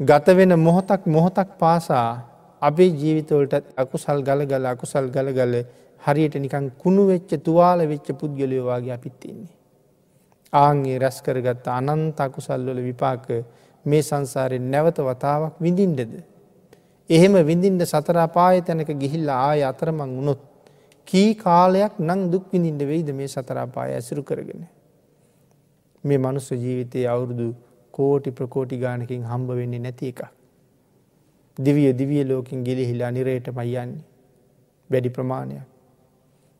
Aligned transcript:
ගත 0.00 0.26
වෙන 0.28 0.52
මොහොතක් 0.58 1.06
මොහොතක් 1.06 1.58
පාසා 1.58 2.10
අපේ 2.62 2.88
ජීවිතවලට 2.90 3.66
අකුසල් 3.76 4.22
ගල 4.22 4.46
ගල 4.46 4.66
අකුසල් 4.66 5.06
ගල 5.08 5.28
ගල 5.32 5.54
හරියට 6.02 6.34
නිකං 6.36 6.70
කුණු 6.74 7.06
වෙච්ච 7.06 7.30
තුවාල 7.38 7.80
වෙච්ච 7.86 8.08
පුද්ගලයවාගේ 8.14 8.92
අපිත්තින්නේ. 8.92 9.52
ආන්ගේ 10.52 10.98
රැස් 10.98 11.20
කරගත්ත 11.20 11.66
අනන්ත 11.68 12.18
අකුසල්වල 12.18 12.80
විපාක 12.80 13.26
මේ 13.84 14.02
සංසාරයෙන් 14.02 14.70
නැවත 14.70 14.98
වතාවක් 15.00 15.54
විඳින්ඩද. 15.58 16.12
එහෙම 17.10 17.34
විඳින්ට 17.44 17.84
සතරාපාය 17.84 18.62
තැනක 18.62 18.90
ගිහිල්ලා 18.96 19.40
ආය 19.48 19.62
අතරමං 19.62 20.10
වුණොත් 20.16 20.40
කී 21.08 21.34
කාලයක් 21.36 21.92
නං 22.00 22.30
දුක් 22.32 22.44
විඳින්ට 22.52 22.82
වෙයිද 22.82 23.08
මේ 23.12 23.28
සතරාපාය 23.28 23.90
ඇසුරු 23.92 24.22
කරගෙන. 24.22 24.62
මේ 26.04 26.18
මනුස්ස 26.18 26.48
ජීවිතයේ 26.54 27.08
අවුරුදු 27.08 27.54
කෝටි 28.00 28.36
ප්‍රකෝටි 28.38 28.82
ගානකින් 28.84 29.24
හම්බ 29.30 29.48
වෙන්නේ 29.58 29.82
නැති 29.86 30.12
එක. 30.12 30.20
දිවිය 31.58 31.90
දිවිය 31.98 32.22
ලෝකින් 32.24 32.64
ගිලිහිලා 32.66 33.10
නිරේට 33.10 33.48
මයියන්නේ 33.58 34.04
වැඩි 34.90 35.10
ප්‍රමාණයක්. 35.16 35.66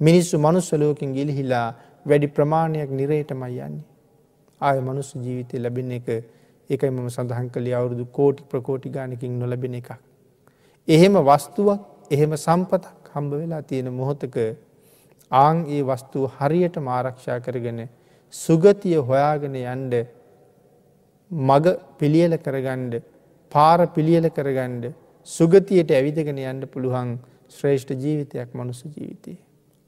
මිනිස්සු 0.00 0.38
මනුස්ස 0.38 0.72
ලෝකින් 0.74 1.12
ගිලිහිලා 1.18 1.68
වැඩි 2.06 2.28
ප්‍රමාණයක් 2.28 2.90
නිරේට 3.00 3.30
මයියන්නේ. 3.34 3.84
ආය 4.60 4.80
මනුස්ස 4.80 5.10
ජීවිතය 5.16 5.58
ලැබෙන 5.58 5.92
එක 5.92 6.08
එකයි 6.70 6.90
මම 6.90 7.08
සඳහන් 7.08 7.48
කළේ 7.50 7.74
අවුරුදු 7.74 8.04
කෝටි 8.16 8.42
ප්‍රකෝටි 8.50 8.88
ගානකින් 8.90 9.38
නොලබෙන 9.40 9.74
එකක්. 9.74 9.90
එහෙම 10.88 11.14
වස්තුවක් 11.28 11.80
එහෙම 12.10 12.32
සම්පතක් 12.36 13.12
හම්බ 13.14 13.32
වෙලා 13.34 13.62
තියෙන 13.62 13.92
මොහොතක 13.92 14.36
ආං 15.30 15.64
ඒ 15.68 15.82
වස්තුව 15.82 16.24
හරියට 16.38 16.76
මාරක්ෂා 16.80 17.38
කරගෙන 17.40 17.80
සුගතිය 18.34 18.98
හොයාගෙන 19.00 19.56
යන්ඩ 19.56 19.94
මග 21.30 21.66
පිළියල 21.98 22.38
කරගණ්ඩ 22.38 23.02
පාර 23.52 23.86
පිළියල 23.88 24.30
කරගණ්ඩ 24.30 24.94
සුගතියට 25.28 25.90
ඇවිදගෙන 25.90 26.38
යන්න 26.38 26.66
පුළුවන් 26.68 27.18
ශ්‍රේෂ්ඨ 27.48 27.94
ජීවිතයක් 27.94 28.54
මනුස 28.54 28.84
ජීවිතය. 28.84 29.34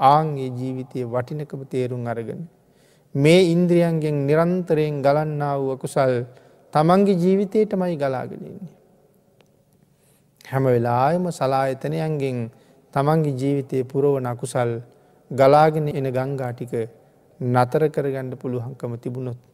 ආංගේ 0.00 0.50
ජීවිතය 0.50 1.02
වටිනකම 1.04 1.64
තේරුම් 1.66 2.06
අරගෙන. 2.06 2.48
මේ 3.14 3.50
ඉන්ද්‍රියන්ගෙන් 3.50 4.26
නිරන්තරයෙන් 4.26 5.02
ගලන්නා 5.02 5.58
වූ 5.58 5.76
කුසල් 5.76 6.24
තමන්ගේ 6.74 7.16
ජීවිතයට 7.16 7.74
මයි 7.74 7.96
ගලාගෙනන්නේ. 7.96 8.68
හැම 10.44 10.64
වෙලායම 10.64 11.26
සලායතනයන්ගෙන් 11.30 12.50
තමන්ගේ 12.94 13.34
ජීවිතය 13.34 13.84
පුරෝවන 13.84 14.26
අකුසල් 14.26 14.70
ගලාගෙන 15.30 15.88
එන 15.90 16.06
ගංගාටික 16.08 16.72
නතර 17.40 17.82
කරගණ්ඩ 17.90 18.38
පුළුවන්කම 18.38 18.94
තිබුණොත්. 18.98 19.53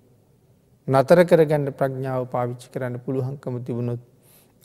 නතර 0.88 1.18
කරගන්න 1.22 1.66
ප්‍රඥාව 1.72 2.22
පාවිච්චි 2.26 2.68
කරන්න 2.68 2.96
පුළුවන්කම 2.98 3.56
තිබුණොත් 3.60 4.00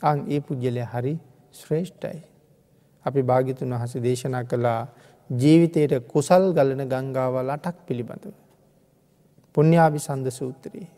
අං 0.02 0.24
ඒ 0.26 0.40
පුද්ගලය 0.40 0.82
හරි 0.84 1.14
ශ්‍රේෂ්ඨයි. 1.52 2.20
අපි 3.06 3.20
භාගිතුන් 3.22 3.70
වහස 3.72 3.92
දේශනා 3.98 4.44
කළා 4.44 4.88
ජීවිතයට 5.30 5.92
කුසල් 6.06 6.44
ගලන 6.52 6.82
ගංගාවල් 6.84 7.50
අටක් 7.50 7.76
පිළිබඳව. 7.86 8.34
පුුණ්‍යාභි 9.54 9.98
සන්ද 9.98 10.26
සූත්‍රයේ. 10.30 10.88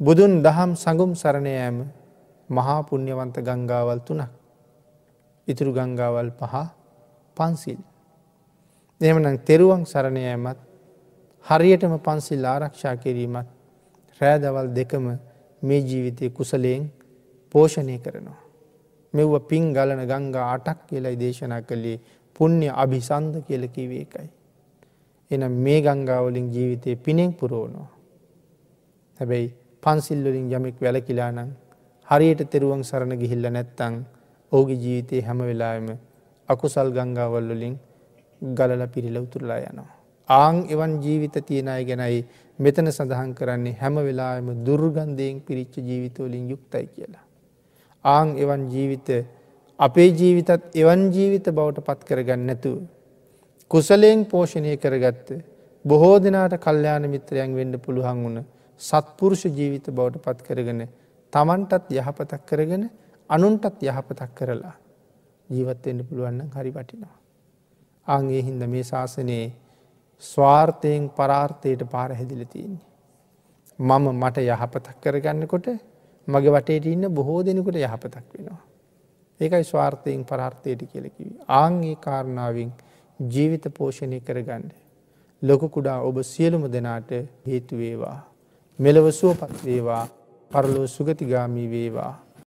බුදුන් 0.00 0.42
දහම් 0.42 0.72
සඟුම් 0.74 1.12
සරණයෑම 1.14 1.76
මහා 2.48 2.80
පුුණ්්‍යවන්ත 2.82 3.36
ගංගාවල් 3.38 4.00
තුනක්. 4.00 4.30
ඉතුරු 5.48 5.72
ගංගාවල් 5.72 6.30
පහ 6.32 6.54
පන්සිල්. 7.36 7.80
එමනම් 9.00 9.36
තෙරුවන් 9.40 9.82
සරණයෑමත් 9.84 10.58
හරියටම 11.46 11.94
පන්සිල් 11.98 12.44
ආරක්ෂා 12.44 12.96
කිරීමත් 12.96 13.48
රෑදවල් 14.20 14.68
දෙකම 14.70 15.06
මේ 15.62 15.80
ජීවිතය 15.80 16.30
කුසලයෙන් 16.30 16.82
පෝෂණය 17.54 17.98
කරනවා. 17.98 18.40
මෙව්ව 19.14 19.34
පින් 19.48 19.72
ගලන 19.72 20.02
ගංගා 20.04 20.46
අටක් 20.54 20.78
කියලයි 20.88 21.16
දේශනා 21.16 21.62
කළේ 21.62 21.98
පුුණ්‍ය 22.36 22.68
අභිසන්ධ 22.74 23.38
කියල 23.46 23.64
කිවේ 23.68 24.02
එකයි. 24.02 24.28
එන 25.30 25.42
මේ 25.58 25.80
ගංගාවලින් 25.80 26.48
ජීවිතය 26.50 26.96
පිනෙක් 26.98 27.36
පුරෝණවා. 27.38 27.90
හැබැයි 29.20 29.54
පන්සිල්වලින් 29.82 30.46
යමෙක් 30.50 30.76
වැලකිලානං 30.80 31.50
හරියට 32.08 32.40
තෙරුවන් 32.50 32.82
සරණ 32.82 33.12
ගිහිල්ල 33.16 33.46
නැත්තං 33.48 33.94
ඕගේ 34.52 34.76
ජීවිතය 34.76 35.22
හැම 35.22 35.40
වෙලාම 35.40 35.86
අකුසල් 36.48 36.88
ගංගාවල්වලින් 36.90 37.74
ගලල 38.42 38.82
පිරිල 38.88 39.16
උතුරලා 39.18 39.60
යනවා. 39.62 40.03
ආං 40.28 40.56
එවන් 40.66 40.92
ජීවිත 41.00 41.36
තියෙනය 41.42 41.84
ගැනයි 41.84 42.24
මෙතන 42.58 42.88
සඳහන් 42.88 43.34
කරන්නේ 43.34 43.74
හැම 43.74 43.96
වෙලාම 43.98 44.48
දුර්ගන්ධයෙන් 44.64 45.40
පිරිච්ච 45.40 45.76
ජීවිතවලින් 45.78 46.48
යුක්තයි 46.50 46.86
කියලා. 46.86 47.24
ආං 48.04 48.28
එවන් 48.38 48.62
ජීවිත 48.70 49.08
අපේ 49.78 50.10
ජීවිතත් 50.10 50.50
එවන් 50.74 51.02
ජීවිත 51.12 51.46
බවට 51.50 51.82
පත් 51.82 52.00
කරගන්න 52.04 52.46
නැතුව. 52.46 52.78
කුසලයෙන් 53.70 54.24
පෝෂණය 54.24 54.76
කරගත්ත 54.76 55.28
බොහෝ 55.84 56.16
දෙනාට 56.18 56.54
කල්්‍යයාන 56.58 57.04
මිත්‍රයන් 57.06 57.54
වෙන්ඩ 57.54 57.76
පුළුවන් 57.78 58.22
වුණ 58.24 58.38
සත්පුරුෂ 58.80 59.44
ජීවිත 59.48 59.86
බවට 59.88 60.22
පත් 60.22 60.38
කරගෙන 60.42 60.80
තමන්ටත් 61.32 61.90
යහපතක් 61.92 62.42
කරගෙන 62.46 62.84
අනුන්ටත් 63.30 63.82
යහපතක් 63.82 64.30
කරලා 64.34 64.74
ජීවත්වෙන්ට 65.48 66.08
පුළුවන්න 66.08 66.48
හරි 66.50 66.70
වටිනවා. 66.70 67.16
ආගේ 68.08 68.42
හින්ද 68.42 68.62
මේ 68.66 68.84
ශාසනයේ 68.84 69.52
ස්වාර්ථයෙන් 70.22 71.10
පරාර්ථයට 71.10 71.82
පාර 71.90 72.10
හැදිල 72.12 72.44
තියන්නේ. 72.44 72.84
මම 73.78 74.06
මට 74.12 74.38
යහපතක් 74.38 74.96
කරගන්නකොට 75.02 75.66
මගේ 76.28 76.50
වටේට 76.50 76.86
ඉන්න 76.86 77.04
බොහෝ 77.10 77.42
දෙනෙකුට 77.42 77.76
යහපතක් 77.76 78.26
වෙනවා. 78.34 78.62
ඒකයි 79.40 79.64
ස්වාර්ථයෙන් 79.64 80.24
පරාර්ථයට 80.24 80.82
කියලකිවි. 80.92 81.36
ආංගේ 81.50 81.96
කාරණාවෙන් 81.96 82.72
ජීවිත 83.20 83.66
පෝෂණය 83.70 84.20
කරගන්න. 84.20 84.70
ලොක 85.42 85.62
කුඩා 85.70 86.00
ඔබ 86.00 86.22
සියලුම 86.22 86.64
දෙනාට 86.72 87.10
හේතුවේවා. 87.46 88.18
මෙලව 88.78 89.10
සුවපත් 89.12 89.64
වේවා 89.64 90.04
පරලෝ 90.50 90.86
සුගතිගාමී 90.86 91.70
වේවා 91.70 92.23